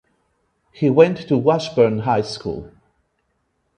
[0.71, 2.71] He went to Washburn High School.